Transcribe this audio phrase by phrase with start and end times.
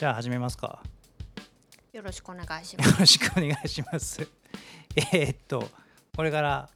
[0.00, 0.82] じゃあ始めますか。
[1.92, 2.90] よろしくお願いします。
[2.90, 4.26] よろしくお願いします。
[4.96, 5.68] えーっと、
[6.16, 6.70] これから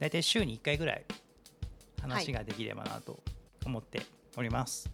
[0.00, 1.04] 大体週に1回ぐらい
[2.00, 3.22] 話ができればなと
[3.64, 4.02] 思って
[4.36, 4.90] おります。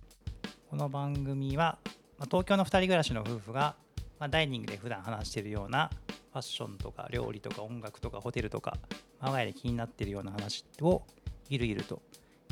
[0.69, 1.79] この番組は、
[2.19, 3.75] まあ、東京の2人暮らしの夫婦が、
[4.19, 8.77] まあ、ダイニングで普段話しているようなファッションとか料理とか音楽とかホテルとか、
[9.19, 11.07] まあ我が家で気になっているような話を
[11.49, 12.03] ゆるゆると、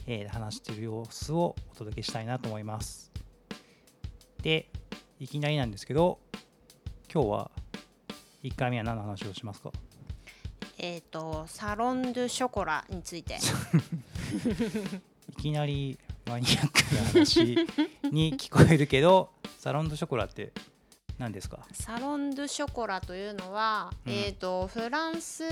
[0.06, 3.12] えー話している様子をお届けしたいなと思います。
[4.42, 4.70] で、
[5.20, 6.18] いきなりなんですけど、
[7.12, 7.50] 今日は
[8.42, 9.70] 1回目は何の話をしますか？
[10.78, 13.36] えっ、とサロン・ドゥ・ショコラについて。
[15.28, 17.44] いきなりマニアックな話
[18.10, 20.52] に聞こえるけど サロンドショコラって
[21.18, 21.66] 何ですか？
[21.72, 24.12] サロン・ドゥ・ショコラというのは、うん。
[24.12, 25.44] えっ、とフランス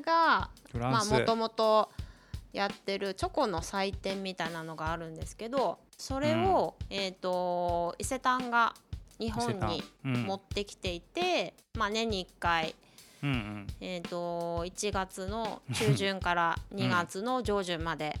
[0.00, 1.90] がもともと
[2.52, 8.74] やってるチョコの祭典みたいなのがあるんですけどそれを、えっ、と伊勢丹が
[9.18, 10.12] 日本にうん。
[10.24, 12.74] 持ってきていて、まあ年に1回
[13.22, 13.66] うんうん。
[13.80, 18.18] えー、と1月の中旬から2月の上旬まで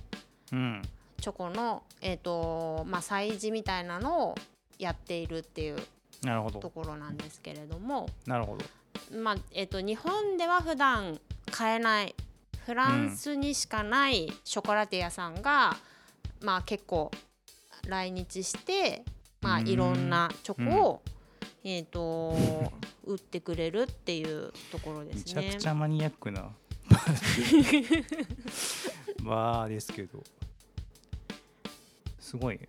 [0.52, 0.82] うん。
[1.20, 4.34] チョコの、えーとまあ、催事みたいなのを
[4.78, 5.76] やっているっていう
[6.60, 8.64] ところなんですけれども、なるほど。
[9.18, 11.18] まあえー、と日本では普段
[11.50, 12.14] 買えない
[12.64, 15.76] フランスにしかないショコラティエ屋さんが、
[16.42, 17.10] まあ、結構
[17.86, 19.04] 来日して、
[19.46, 19.68] まあ、うん。
[19.68, 21.02] いろんなチョコを、
[21.64, 22.36] えー、と
[23.04, 25.42] 売ってくれるっていうところでめすね。
[25.42, 26.50] ちゃくちゃマニアックな。
[29.22, 30.22] バーですけど。
[32.18, 32.66] すごいよね。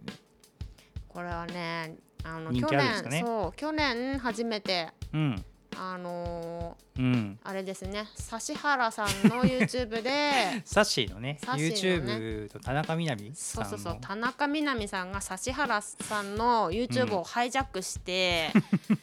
[1.08, 5.46] これはねあの人去年ねそう去年初めてうん
[5.80, 7.40] あのうん。
[7.44, 8.08] ーあれですね
[8.48, 11.64] 指原さんの YouTube で サッシーのねーのね。
[11.64, 13.78] YouTube と田中みな実そうさんの。
[13.78, 18.52] そうそう田中みな実さんが指原さんの YouTube をハイジャックして、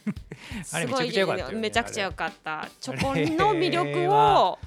[0.73, 2.69] あれすごいめちゃくちゃ良かったよねめちゃくちゃ良かった。
[2.81, 4.59] チョコあれの魅力はを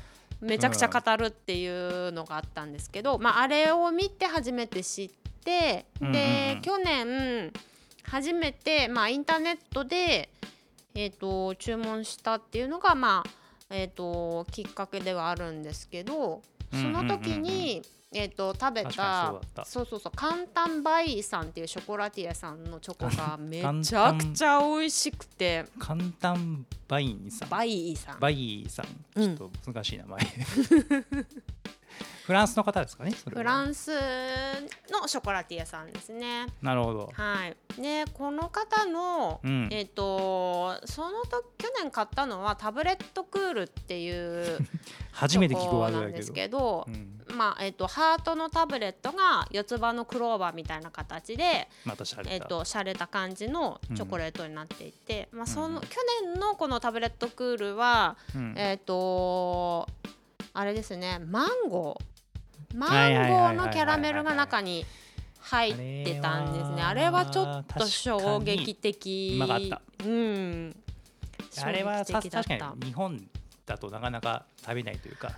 [0.42, 5.10] めちゃくちゃ語るっていうのがあったんですけど、まあ、あれを見て初めて知っ
[5.44, 6.22] てうんうんうん。
[6.22, 7.52] で去年
[8.04, 10.30] 初めて、まあ、インターネットで、
[11.00, 13.30] えー、と注文したっていうのが、まあ
[13.70, 16.42] えー、ときっかけではあるんですけど
[16.72, 25.66] その時に、えー、と食べたそうそうそうカンタンバイさんっていうショコラティエさんのチョコが めちゃくちゃ美味しくて。
[25.78, 27.50] カンタンバイイさん。
[27.50, 28.20] バイさん。
[28.20, 29.22] バイさん。
[29.22, 30.20] うんちょっと難しい名前、
[32.26, 33.92] フランスの方ですかねフランス
[34.92, 36.46] のショコラティエさんですね。
[36.62, 37.10] なるほど。
[37.14, 39.70] はい、でこの方の、うん。
[39.72, 44.58] えっ、とそのと去年買ったのはタブレットクールっていう
[45.14, 46.86] 初めて聞くワードなんですだけど。
[46.88, 55.82] う、ん、まあえっ、とハートのタブレットが四つ葉のクローバーみたいな形で、またしゃれた、えっ、と洒落た感じのチョコレートになっていて、まあその、うん。
[55.82, 58.54] 去年のこのタブレットクールは、うん。
[58.58, 59.88] えっ、と
[60.58, 62.78] あれですねマンゴー。
[62.78, 64.84] マンゴーのキャラメルが中に
[65.40, 66.82] 入ってたんですね。
[66.82, 69.34] ああれはちょっと衝撃的。
[69.36, 69.82] うまかった。
[70.04, 70.76] うん。
[71.62, 72.42] あれは確か
[72.76, 73.30] に日本
[73.68, 75.32] だとなかなか食べないというか、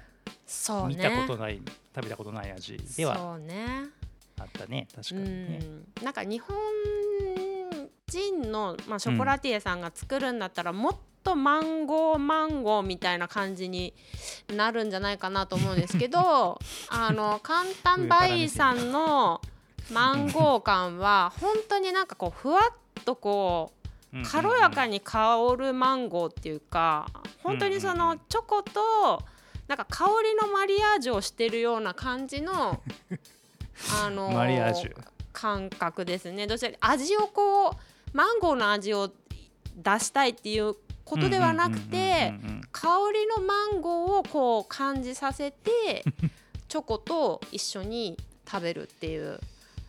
[0.47, 0.95] そうね。
[0.95, 1.61] 見たことない
[1.93, 3.87] 食べたことない味ではそうね。
[4.39, 4.87] あったね。
[4.95, 5.85] 確かうにね、ん。
[6.01, 6.55] なんか日本
[8.07, 10.95] 人の、まあ、ショコラティエさんが作るんだったら、もっ
[11.29, 13.93] とマンゴーマンゴーみたいな感じに
[14.55, 16.59] なるんじゃないかなと思うんですけど
[16.89, 19.41] あのカンタンバイさんの
[19.91, 23.71] マンゴー感は本当になんかこうふわっとこ
[24.13, 27.07] う軽やかに香るマンゴーっていうか
[27.43, 29.23] 本当にそのチョコと
[29.67, 32.81] なんか香りのマリアージュをしてるような感じの
[34.03, 34.95] あのマリアージュ。
[35.31, 36.47] 感覚ですね。
[36.47, 37.73] どうして味をこう
[38.13, 39.11] マンゴーの味を
[39.75, 40.75] 出したいっていう
[41.09, 42.33] ことではなくて
[42.71, 46.03] 香りのマンゴーをこう感じさせて
[46.67, 48.15] チョコと一緒に
[48.49, 49.39] 食べるっていう。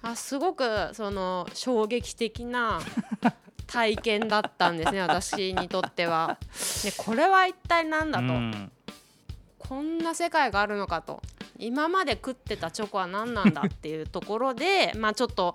[0.03, 0.64] あすごく
[0.94, 2.81] その衝撃的な
[3.66, 6.38] 体験だったんですね私にとっては。
[6.82, 8.72] でこれは一体何だと、うん
[9.58, 11.22] こんな世界があるのかと。
[11.56, 15.55] 今まで食ってたチョコは何なんだっていうところでまあちょっと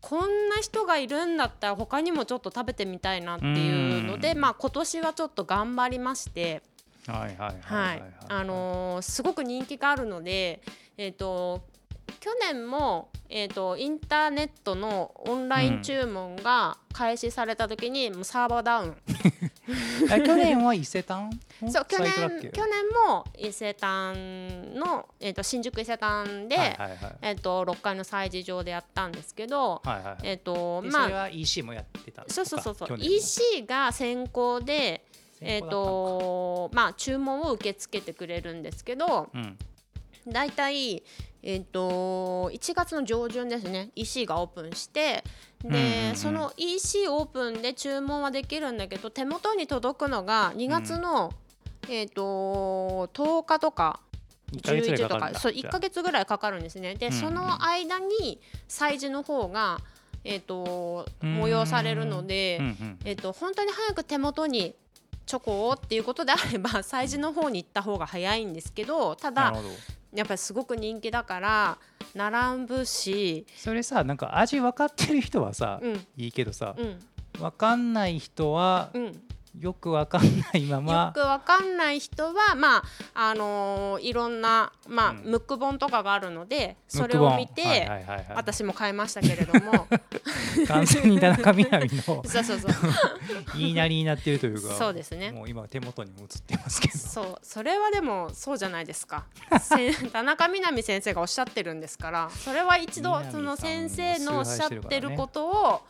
[0.00, 4.40] こんな人がいるんだったら他にもちょっと食べてみたいなっていうので、うん。
[4.40, 6.62] まあ、今年はちょっと頑張りまして、
[7.06, 7.98] はいはいはいははい。
[7.98, 8.02] い。
[8.28, 10.60] あのーすごく人気があるので、
[10.96, 11.62] えー、と
[12.20, 18.96] 去年も、えー、とインターネットのオンライン注文が開始された時にもうサーバーダウン
[20.10, 21.30] あ去年は伊勢丹？
[21.62, 22.12] の そう去年
[22.52, 26.96] 去年も伊勢丹の、えー、と新宿伊勢丹で、はいはいはい。
[27.22, 32.98] えー、と6階の催事場でやったんですけど、はいはいえっ、とでまあそれは EC もやってたそうそうそうそう。
[32.98, 35.04] EC が先行で
[35.40, 39.58] えっ、先行だったのとまあ注文を受け付けてくれるんですけどかうん
[40.30, 41.02] だいたい
[41.42, 43.90] えっ、と1月の上旬ですね。
[43.94, 45.24] EC がオープンして
[45.62, 51.32] で、うんうんうんその EC オープンで注文はできるんだけど手元に届くのが2月の、
[51.88, 54.00] えっ、と10日とか
[54.52, 56.94] 1ヶ月ぐらい11とかそう1ヶ月ぐらいかかるんですね。
[56.96, 59.78] で、うんうんその間に催事の方が
[60.24, 64.74] えっ、とうん催されるので、うんうんえっと、本当に早く手元に
[65.24, 69.52] チョコをっていうことであれば催事の方に行った方が早いんですけどただ
[70.14, 71.78] やっぱりすごく人気だから
[72.14, 76.06] 並ぶし、それさなんか味分かってる人はさ、うん。
[76.16, 76.98] いいけどさ、うん。
[77.38, 79.22] 分かんない人はうん、
[79.58, 82.78] よく分かんないまよまくわかんない人はま
[83.14, 85.16] ああのーいろんな、まあうん。
[85.30, 88.26] ムック本とかがあるのでそれを見て、はいはいはいはい。
[88.34, 89.86] 私も買いましたけれども。
[90.66, 92.72] 完全に田中みな実の そうそうそう。
[93.56, 95.32] 言いなりになってるというかそうですね。
[95.32, 96.98] もう今手元にも映ってますけど。
[96.98, 99.24] そうそれはでもそうじゃないですか。
[99.60, 105.82] せ田中みな実先生がおっしゃってるんですからそれは一度南その先生のおっしゃってることを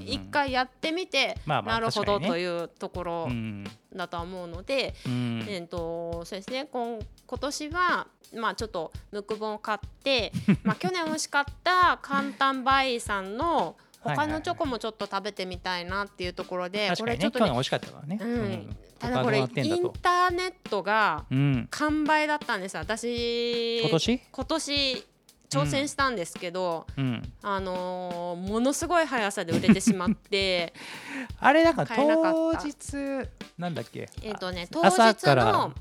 [0.00, 3.64] 一回やってみて、なるほどというところうん
[3.94, 6.66] だとは思うので、うんえっとそうですね。
[6.72, 10.32] 今今年はまあちょっとムック本を買って
[10.64, 18.18] まあ去年美味しかった簡単バイさんの他のチョコもちょっと食べてみたいなっていうところで、これちょっとね美味しかったからね。
[18.20, 18.76] うん。
[18.98, 19.46] ただこれイン
[19.82, 21.68] とターネットがうん。
[21.70, 24.20] 完売だったんです私今年？
[24.30, 25.06] 今年
[25.54, 27.32] 挑戦したんですけど、うん。
[27.42, 30.72] あのーものすごい速さで売れてしまって
[31.40, 33.28] あれなんか当日
[33.58, 34.08] なんだっけ？
[34.22, 35.74] えっとねあ当日の、間違えてたんだ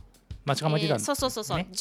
[0.80, 1.76] えーそうそうそうそう、ね10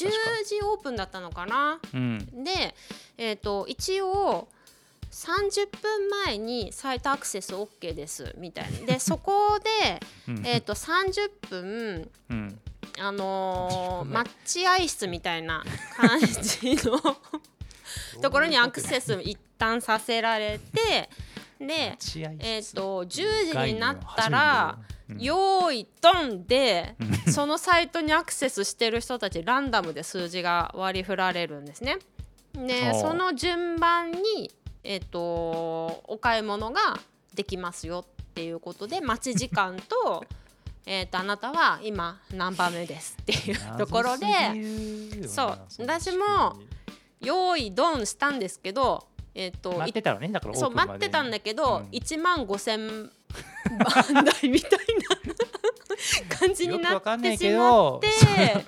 [0.45, 1.79] 時オープンだったのかな？
[1.93, 2.45] うん。
[2.45, 2.75] で、
[3.19, 4.49] えっと一応
[5.11, 8.79] 30分前にサイトアクセス OK ですみたいな。
[8.87, 10.47] で そこで、うん。
[10.47, 12.61] えっと30分うん。
[12.99, 14.25] あの30分ー、前。
[14.25, 15.65] 待合室みたいな
[15.97, 16.99] 感じの
[18.21, 21.09] ところにアクセス一旦させられて
[21.59, 21.97] で、
[22.41, 26.97] えー、と10時になったら概念を初めて「うん用意ドン!」で
[27.31, 31.99] そのサイトにアクセスしてる人たちランダムで数字が割り振られるんですね。
[32.55, 34.51] でその順番に、
[34.85, 35.21] えー、と
[36.07, 36.99] お買い物が
[37.35, 40.25] できますよっていうことで待ち時間と
[40.85, 44.27] えーとあなたは今何番目ですっていうところで
[45.29, 45.59] そう。
[45.79, 46.59] 私も
[47.23, 50.29] 用意ドンしたんですけど、えー、と待ってたのね。
[50.29, 51.85] だからそう待ってたんだけど、うん。
[51.91, 53.11] 1万5,000
[54.15, 54.81] 番台みたい
[56.29, 58.67] な感じになよくわかんないけってしまどって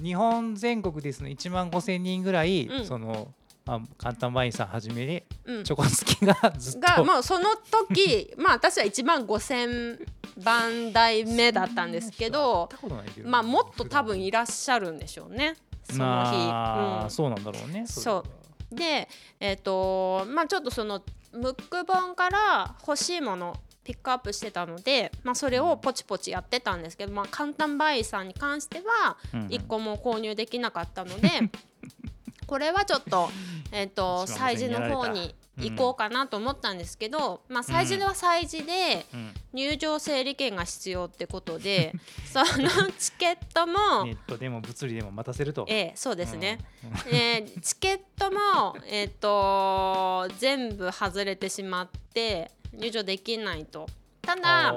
[0.00, 2.86] 日本全国ですの1万5千人ぐらい、うん。
[2.86, 5.64] その、まあ、カンタンバイイさんはじめでうん。
[5.64, 10.06] チョコ好きがずっと、がもうその時 まあ私は1万5,000
[10.44, 12.68] 番台目だったんですけど。
[13.24, 15.56] まあもっと多分いらっしゃるんでしょうね
[15.90, 16.00] その日。
[16.00, 17.10] まあうん。
[17.10, 17.86] そうなんだろうね。
[17.86, 18.24] そ
[18.72, 18.74] う。
[18.74, 19.08] で
[19.40, 21.02] えっ、とまあちょっとその
[21.32, 29.46] ムック本から欲しいものピックアップしてたので、まあ、それをポチポチやってたんですけど、まあ、カンタンバイさんに関してはうんうん。
[29.46, 31.30] 1個も購入できなかったので、
[32.46, 33.30] これはちょっと,、
[33.72, 39.34] えっと一番催事の方に行こうかなと思ったんですけど、まあ、催事は催事でうん。
[39.52, 41.94] 入場整理券が必要ってことで
[42.30, 45.64] そのチケットも、ネットでも物理でも待たせると。
[45.68, 46.58] ええそうですね。
[46.84, 47.14] うん。
[47.14, 53.88] えーチケットも、えー、と全部外れてしまって入場できないと。
[54.20, 54.74] ただ、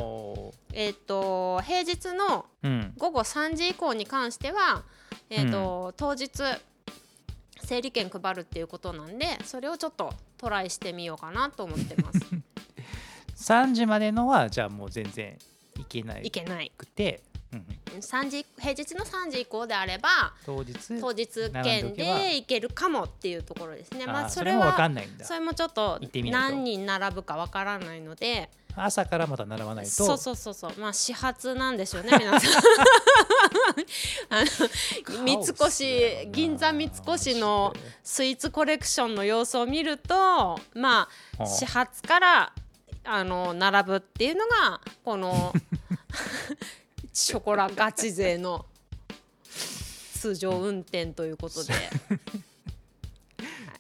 [0.73, 2.93] えー、と平日のうん。
[2.97, 4.83] 午後3時以降に関しては、
[5.29, 6.29] えーと当日
[7.71, 12.19] 整理券配るっていうことなんでそれをちょっとトライしてみようかなと思ってます。
[13.49, 15.37] 3時までのはじゃあもう全然
[15.79, 16.69] いけないいけない。
[16.77, 20.09] くて、うん3時平日の3時以降であれば
[20.45, 20.73] 当日？
[21.01, 21.27] 当日
[21.63, 24.05] 券で行けるかもっていうところですね。
[24.05, 25.25] まあそれは分かんないんだ。
[25.25, 28.49] それもちょっと何人並ぶかわからないので。
[28.73, 29.91] 朝からまた並ばないと。
[29.91, 30.73] そうそうそうそう。
[30.77, 32.51] まあ始発なんでしょうね 皆さん。
[34.29, 34.43] あ
[35.09, 42.53] の三越銀座三越のスイーツコレクションの様子を見るとまあ始発から
[43.03, 45.53] あの並ぶっていうのがこの
[47.13, 48.65] ショコラガチ勢の
[50.19, 51.73] 通常運転ということで。
[51.73, 51.79] は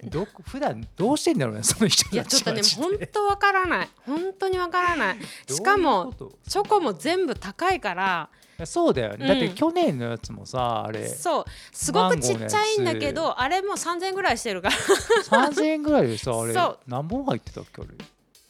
[0.03, 3.89] いどこ普段どうしてんだろうねその人いやちょっとね本当わからない。
[4.05, 5.17] 本当にわからない。
[5.47, 6.11] しかも
[6.49, 8.29] チョコも全部高いから。
[8.57, 11.45] とそうだよね、だってうん去年のやつもさあれそう。
[11.71, 14.75] すごくちっちゃいんだけどあれもう3000円ぐらいしてるから。
[14.75, 16.53] 3000円ぐらいでさあれ
[16.87, 17.91] 何本入ってたっけあれ？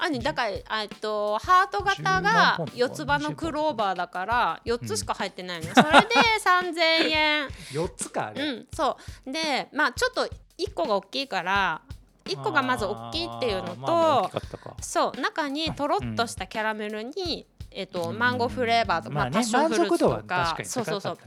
[0.03, 6.07] あにだからえっとハート型10何が四つ葉のクローバーだから4つしか入ってないのよ、それで
[6.43, 7.47] 3000円。
[7.71, 9.31] 4つかうんそう。
[9.31, 10.25] でまあちょっと
[10.57, 11.81] 1個が大きいから
[12.25, 14.41] 1個がまず大きいっていうのと、まあ
[14.81, 20.21] そう中にとろっとしたキャラメルに、えっとうんマンゴーフレーバーとか、まあねパッションフルーツとか。
[20.21, 21.17] 確かに高そうそうそう。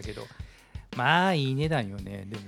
[0.96, 2.42] まあいい値段よねでも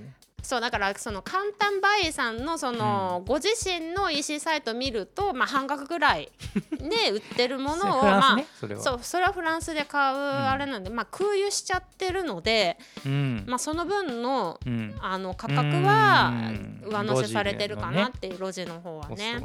[0.47, 6.31] そうだからその簡単バイさんのその、ご自身の EC サイト見ると、まあ、半額ぐらい
[6.71, 8.81] で売ってるものをまあねそれは。
[8.81, 13.43] そうそれはフランスで買うあれなんで、まあ、空輸しちゃってるので、うん。
[13.49, 14.95] まあ、その分のうん。
[15.00, 16.88] あの価格はうん。
[16.93, 19.41] 上乗せされてるかな路っていう路地の方はね。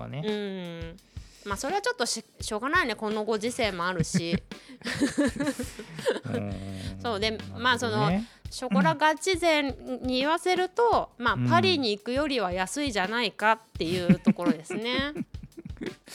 [1.45, 4.35] まあそれはちょっとししょうがないねこのご時世もあるし。
[6.31, 6.53] うん。
[7.01, 8.11] そうでまあその
[8.51, 9.63] ショコラガチ勢
[10.03, 15.13] に言わせると、まあうんパリに行くよりは安いじゃないかっていうところですね。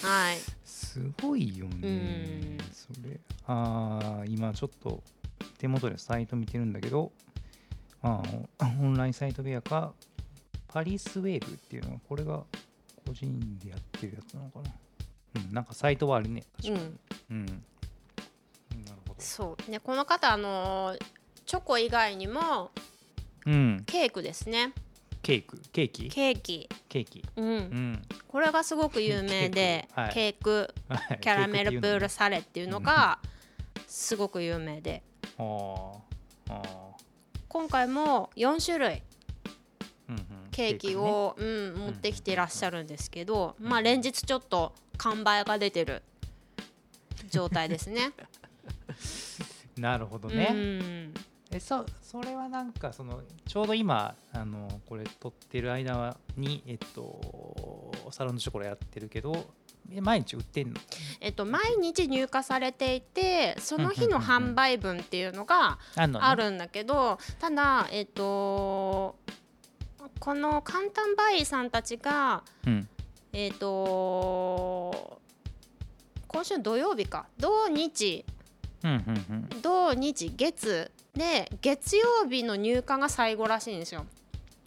[0.03, 0.37] はい。
[0.65, 2.59] すごいよねうん。
[2.73, 3.19] それ。
[3.47, 5.03] あー今ちょっと
[5.59, 7.11] 手元でサイト見てるんだけど
[8.03, 9.93] あーオンラインサイトベアか
[10.69, 12.43] パリスウェーブっていうのはこれが
[13.07, 14.71] 個人でやってるやつなのかな。
[15.37, 16.85] うんなんかサイトはあるね確かに。
[17.31, 17.37] うん。
[17.37, 19.17] うん、なるほど。
[19.19, 19.71] そう。
[19.71, 21.16] ねこの方あのー
[21.47, 22.73] チョコ以外にも
[23.47, 23.85] うん。
[23.87, 24.73] ケーキですね。
[25.23, 25.61] ケーク？
[25.73, 26.09] ケーキ？
[26.09, 26.69] ケーキ。
[26.89, 27.25] ケーキ。
[27.37, 27.47] うん。
[27.47, 28.03] うん。
[28.27, 30.15] これがすごく有名で、ケークはい。
[30.15, 31.19] ケークはい。
[31.21, 33.21] キャラメルプールケサレっていうのが
[33.87, 35.03] すごく有名で、
[35.39, 36.03] うの
[36.51, 36.55] あー。
[36.55, 36.63] あ
[37.49, 39.03] 今回も4種類
[40.51, 40.97] ケーキね。
[40.97, 46.03] を、うん、持ってきてらっしゃるんですけど、まあ連日ちょっと完売が出てる
[47.31, 48.11] 状態ですね。
[49.79, 51.15] なるほどうね、ん、
[51.57, 59.47] えそそれはなんかそのちょうど今あのこれ撮ってる間にえっとサロンのショコラやってるけど
[59.91, 60.81] え毎日売ってんの？
[61.21, 69.17] えっと毎日入荷されていてその日の販売分っていうのがあるんだけどただえっと
[70.19, 72.89] この簡単バイさんたちがうん。
[73.33, 75.21] えっと
[76.29, 77.27] 今週土曜日か。
[77.39, 78.25] 土日。
[79.63, 84.07] 土日月で月曜日の入荷が最後らしいんですよ。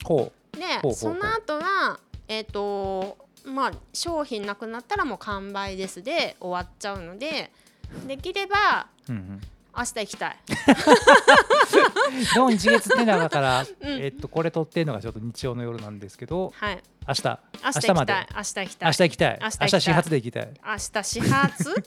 [0.04, 0.18] ほう。
[0.18, 7.52] ほうほうその後はえっ、とまあ商品なくなったらもう完売ですで終わっちゃうので
[8.08, 9.42] できればう、うんうん、
[9.78, 10.38] 明日行きたい。
[12.36, 13.68] 土日月ってのはだから、 ん。
[13.82, 16.84] えっとこれ撮ってるのがちょっと日曜の夜なんですけどはい。
[17.08, 17.40] 明日。
[17.64, 18.14] 明日まで。
[18.36, 18.88] 明日行きたい。
[18.88, 19.40] 明日行きたい。
[19.42, 21.84] 明日始発で行きたい、明日始発？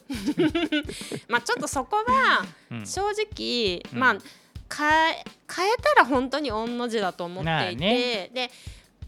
[1.28, 2.86] まあちょっとそこはうん。
[2.86, 3.98] 正直、うん。
[3.98, 4.16] まあ
[4.76, 5.24] 変え
[5.54, 8.30] 変えたら本当に御の字だと思っていて、まあね。
[8.32, 8.50] で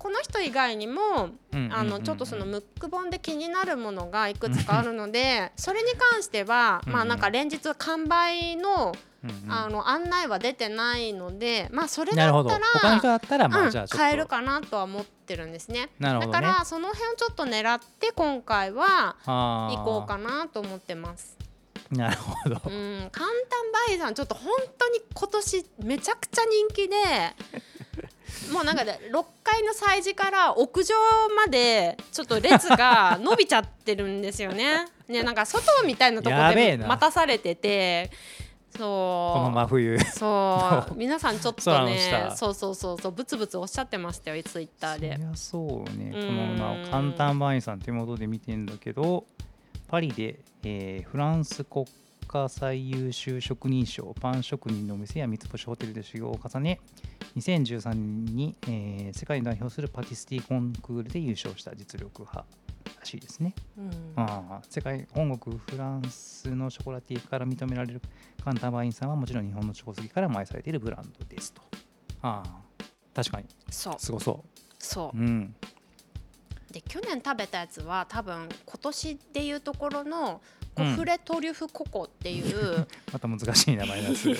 [0.04, 1.30] この人以外にも
[1.70, 8.94] あのちょっとそのムック本で気になるものがいくつかあるので それに関してはまあなんか連日完売の
[9.48, 15.88] あの案内は出てないのでまあそれだったら他の人だったらまうんあえるかなとは思ってるんですね。
[15.98, 21.38] だからその辺をちょっと狙って今回は行こうかなと思ってます。
[21.94, 26.96] なるほど、うん、簡単バイさんちょっと本当に今年めちゃくちゃ人気で
[28.52, 30.94] もうなんかで6階の催事から屋上
[31.36, 34.86] までちょっと列が 伸びちゃってるんですよね。
[35.08, 36.84] ねなんか外みたいなとこやべえな。
[36.84, 38.10] で待たされてて
[38.78, 39.98] このそう真冬。
[40.00, 40.94] そう。
[40.96, 42.36] 皆さんちょっとね下。
[42.36, 45.12] そうそうそうそうブツブツおっしゃってましたよツイッターで。
[45.12, 45.18] そ。
[45.18, 46.26] りゃそうね、うん。
[46.26, 49.26] このまあ簡単バインさん手元で見てんだけど、
[49.94, 51.86] パリで、えーフランス国
[52.26, 56.80] 家最優秀職人賞、パン職人のお店や三つ星ホテルで修行を重ね、
[57.36, 62.44] 2013年に、えー世界を代表するパティスティコンクールで優勝した実力派
[62.98, 63.54] らしいですね。
[63.78, 68.02] うんああ世界本国フランスのショコラティエから認められる
[68.44, 71.62] カンターバインさんはもちろん日本のチョコ好きからも愛されているブランドですと。
[72.20, 72.84] ああ
[73.14, 74.44] 確かにそうすごそ。
[74.80, 75.54] そううん。
[76.74, 80.40] で去年食べたやつは多分今年でいうところの
[80.74, 84.36] コうんフレトリュフココっていう また難しい名前なんでする。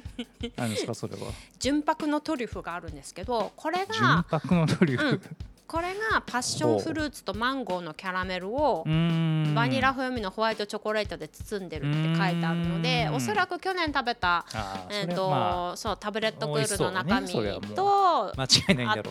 [0.56, 1.30] 何ですかそれは？
[1.58, 5.06] 純白のトリュフがあるんですけどこれ純が白のトリュフ。
[5.06, 5.20] うん
[5.66, 17.32] これがパッションフルーツとマンゴーのキャラメルをバニラ風味のホワイトチョコレートで包んでるって書いてあるのでうんおそらく去年食べた、ああえーとまそうタブレットクールの中身
[17.74, 18.32] と。
[18.36, 18.46] 合っ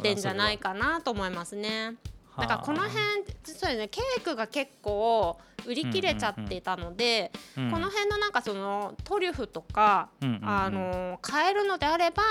[0.02, 0.70] てんじゃないか。
[0.70, 1.96] かなと思いますね。
[2.38, 2.96] なんかこの辺
[3.44, 10.50] そうですねケーキが結構売り切れちゃってたので、うんこの辺のなんかそのトリュフとか、うんうんうん。
[10.50, 12.24] あの買えるのであれば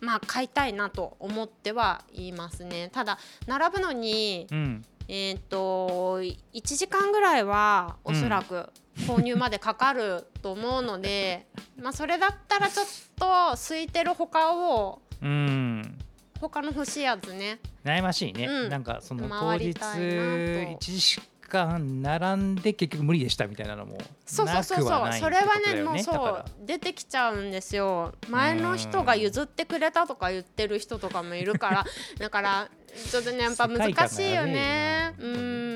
[0.00, 2.90] まあ買いたいなと思ってはいますね。
[2.92, 4.84] ただ並ぶのにうん。
[5.06, 6.42] えっ、と1
[6.76, 8.70] 時間ぐらいはおそらく
[9.06, 11.46] 購入までかかると思うので、
[11.80, 15.98] まあそれだったらちょっと空いてる他をうん
[16.48, 17.58] 他の欲しいやつね。
[17.84, 18.68] 悩ましいね、うん。
[18.68, 20.10] なんかその当日たいなと。
[20.10, 26.44] 1時間並んで結局無理でしたみたいなのもそうそうそうそう、それはねもうそう。
[26.66, 28.14] 出てきちゃうんですよ。
[28.28, 31.84] 前の人が譲ってくれたとか言ってる人とかもいるから。
[32.18, 32.68] だから
[33.10, 35.14] ちょっとねやっぱ難しいよね。
[35.18, 35.74] うん。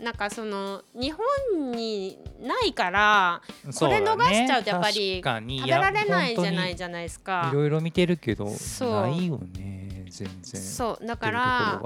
[0.00, 3.42] なんかその日本にないから
[3.78, 9.69] これ逃しちゃうとねやっぱり食べられないじゃやないじゃないです本かいろいろ見てるけどないよね
[10.10, 10.60] 全然。
[10.60, 11.82] そうだから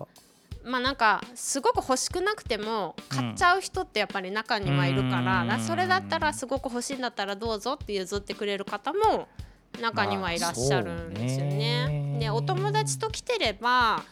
[0.65, 5.49] まあなんかすごく欲しくなくても買っちゃう人ってやっぱり中にはいるから,、うん。
[5.49, 9.29] らそれだったらすごく欲しいんだったらどうぞって譲ってくれる方も
[9.81, 12.17] 中にはいらっしゃるんですよね。
[12.19, 14.03] でお友達と来てれば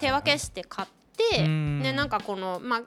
[0.00, 1.82] 手分けして買って、うん。
[1.82, 2.80] でなんかこのまあ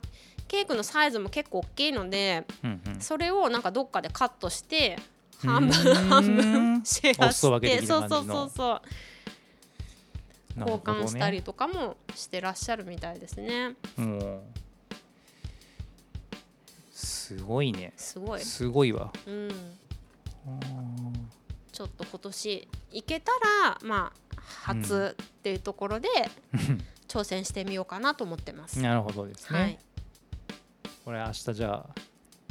[0.48, 3.02] ケーキのサイズも結構大きいのでうんうん。
[3.02, 4.98] それをなんかどっかでカットして
[5.44, 5.50] うん。
[5.50, 8.82] 半分半分シェアしてそうそうそうそう
[10.58, 13.76] 交換したりとかもしてらっしゃるみたいですね。
[13.98, 14.42] もう
[16.92, 18.42] すごいねすごい。
[18.42, 19.50] すごいわうん。
[20.46, 20.60] あ
[21.72, 23.32] ちょっと今年行けた
[23.64, 28.80] らまあ初っていうところでー挑戦してみようかなと思ってます。
[28.82, 29.80] なるほどですね、はい。
[31.04, 31.96] これ明日じゃあ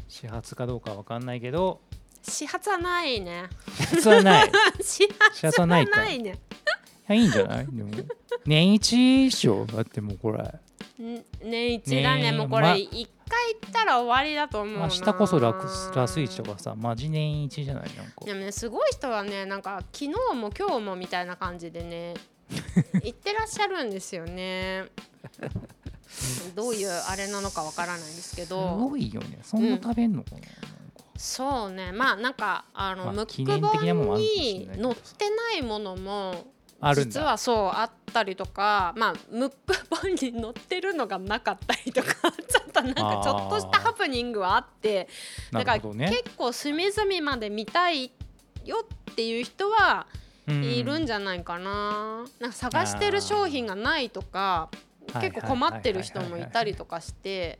[0.08, 1.80] 始発かどうかわかんないけど
[2.22, 3.48] 始発はないね。
[3.76, 4.50] 始発はないい
[4.82, 5.08] 始
[5.46, 6.38] 発はないね。
[7.10, 7.66] やいいんじゃない？
[7.70, 7.90] でも。
[8.46, 9.66] 年一以上？
[9.66, 10.38] だってもうこれ。
[11.02, 12.22] ん年一だね。
[12.22, 14.82] ねえもうこまれ一回行ったら終わりだと思うな。
[14.86, 16.74] 明日こそラクスラスイチとかさ。
[16.76, 17.84] マジ年一じゃない？
[17.96, 18.24] なんか。
[18.24, 22.14] でもねすごい人はねなんか昨日も今日もみたいな感じでね
[23.04, 24.86] 行ってらっしゃるんですよね。
[26.56, 28.76] どういうあれなのかわからないんですけすど。
[28.76, 29.38] ごいよね。
[29.42, 30.40] そんな食べんのかな,、
[31.16, 31.92] そうね。
[31.92, 34.96] まあなんかあの、まあムック記念的なもんもあ本るかもしれないにけどさ。
[35.06, 36.34] 載ってないものも
[36.94, 39.56] 実はそうあったりとかまあムック
[39.90, 45.08] 本に載ってるのがなかったりとか ちょっとなんかちょっとしたハプニングはあって
[45.52, 48.10] だから結構隅々まで見たい
[48.64, 50.06] よっていう人は
[50.48, 54.70] うんいるんじゃないかな,、なんか探してる商品がないとか
[55.12, 55.30] はい。
[55.30, 57.58] 結構困ってる人もいたりとかして。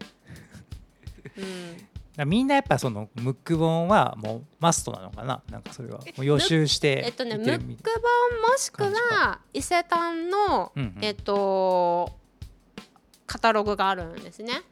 [1.37, 1.90] うん
[2.25, 5.43] みんなやっぱそのムック本はもうマストなのかな？
[5.51, 12.19] なんかそれはもう予習してえっとね、ムック本もしくは伊勢丹の、うんうんえっと
[13.27, 14.63] カタログがあるんですね。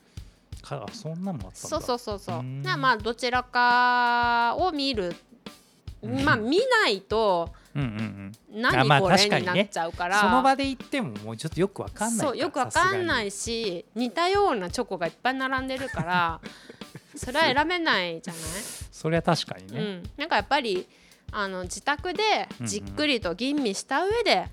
[0.63, 2.43] かあそんなんもあったんだそうそうそうそうう。
[2.43, 5.15] まあどちらかを見る。
[6.03, 6.25] うん。
[6.25, 16.41] まあ見ないと何これになっちゃうから、その場で行ってももうちょっとよくわかんないそうよくわかんないいし似たようなチョコがいっぱい並んでるから
[17.15, 18.43] それは選べないじゃない、
[18.91, 20.89] それは確かにね、うん、なんかやっぱり
[21.31, 24.47] あの自宅でじっくりと吟味した上で、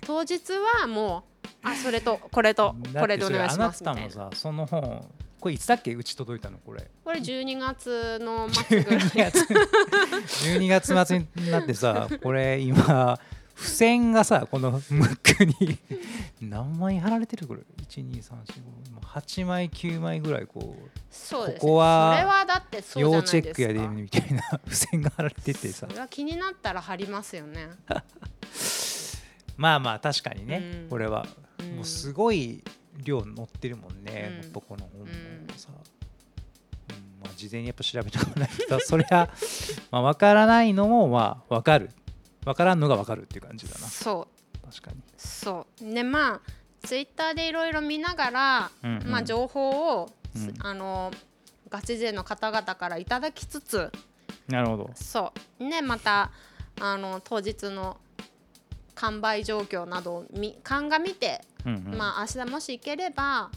[0.00, 0.40] 当日
[0.80, 4.30] はもうあそれとこれと これでお願いしますみたいな。
[4.34, 5.08] その本
[5.42, 6.88] これいつだっけうち届いたのこれ。
[7.04, 9.00] これ12月の末ぐらい。
[9.00, 9.46] 12月
[10.46, 13.18] 12月末になってさこれ今
[13.56, 15.78] 付箋がさこのムックに
[16.40, 17.62] 何枚貼られてるこれ。
[17.88, 20.90] 123458枚9枚ぐらいこう。
[21.10, 21.60] そうですね。
[21.60, 23.32] ここはそれはだってそうじゃない要です。
[23.36, 25.88] かチェックやでみたいな付箋が貼られててさ。
[25.90, 27.68] それは気になったら貼りますよね、
[29.58, 30.88] まあまあ確かにね、うん。
[30.88, 31.26] これは。
[31.58, 31.76] うん。
[31.78, 32.62] もうすごい
[33.04, 34.52] 量載ってるもんね、うん。
[34.52, 35.46] この本もうん。
[35.56, 35.76] さ、うん
[37.22, 39.28] まあ、事前にやっぱ調べておかないとそりゃ
[39.90, 41.90] まあ分からないのもまあ分かる。
[42.44, 43.86] 分からんのが分かるっていう感じだな。
[43.86, 44.58] そう。
[44.66, 45.94] 確かに、そう。
[45.94, 46.40] でまあ
[46.82, 49.06] ツイッターでいろいろ見ながら、うんうん。
[49.10, 50.54] まあ、情報を、うん。
[50.60, 51.12] あの
[51.68, 53.90] ガチ勢の方々からいただきつつ
[54.48, 54.90] なるほど。
[54.94, 55.64] そう。
[55.64, 56.32] ねまた
[56.80, 57.98] あの当日の
[58.94, 61.98] 完売状況などをみ鑑みて、うんうん。
[61.98, 63.50] まあ明日もし行ければ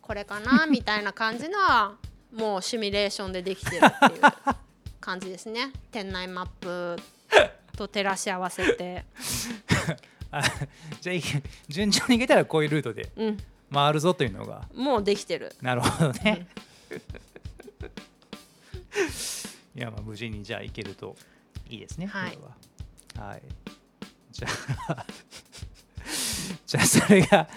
[0.00, 1.96] これかなみたいな感じのは
[2.32, 4.22] もうシミュレーションでできてるっていう
[5.00, 5.72] 感じですね。
[5.90, 6.96] 店内マップ
[7.76, 9.04] と照らし合わせて。
[10.32, 10.42] あ
[11.00, 11.16] じゃあ
[11.66, 13.38] 順調にいけたらこういうルートでうん。
[13.72, 14.68] 回るぞというのが。
[14.74, 15.54] もうできてる。
[15.60, 16.48] なるほどね、
[19.76, 21.16] いやまあ無事にじゃあ行けると
[21.68, 22.32] いいですね、はい。
[22.32, 22.48] こ
[23.16, 23.28] れは。
[23.28, 23.42] はい。
[24.32, 24.48] じゃ
[24.88, 25.06] あ
[26.70, 27.48] じゃあ それが、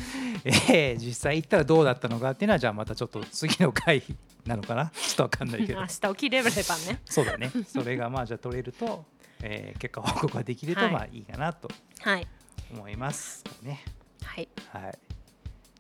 [0.44, 4.02] えー実際行ったらどうだったのかっていうのはじゃあまたちょっと次の回
[4.48, 4.88] なのかな？
[4.98, 5.80] ちょっとわかんないけど。
[5.80, 7.00] 明日起きれればね。
[7.06, 7.52] そうだね。
[7.68, 9.06] それがまあじゃあ取れると、
[9.44, 10.92] えー結果報告ができるとはい。
[10.92, 11.70] まあいいかなと
[12.02, 12.28] はい。
[12.72, 13.84] 思いますね。
[14.24, 14.50] はい。
[14.72, 14.98] はい。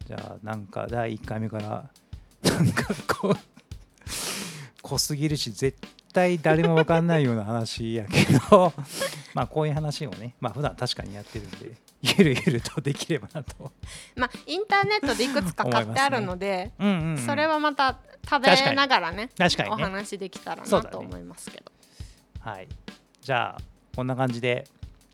[0.05, 1.89] じゃあなんか第1回目から
[2.51, 3.37] なんかこう
[4.83, 5.79] 濃すぎるし絶
[6.13, 8.73] 対誰も分かんないような話やけど。
[9.33, 11.71] まあこういう話をねまあ普段確かにやってるんで
[12.03, 13.71] ゆるゆるとできればなと。
[14.17, 17.17] まあインターネットでいくつか買ってあるので、うんうんうん。
[17.17, 17.97] それはまた
[18.29, 19.83] 食べながらねお確かにね。
[19.83, 21.71] 話できたらなと思いますけど、
[22.41, 22.67] はい。
[23.21, 23.61] じゃあ
[23.95, 24.67] こんな感じで、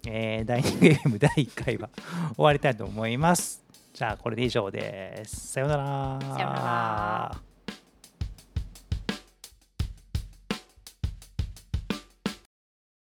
[0.07, 1.89] えー、ダイニングゲーム 第1回は
[2.35, 3.63] 終わりたいと思います。
[3.93, 5.53] じゃあこれで以上です。
[5.53, 6.19] さようなら。
[6.21, 7.48] さようなら